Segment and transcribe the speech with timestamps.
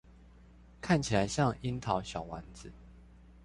[0.81, 2.71] 看起來像櫻桃小丸子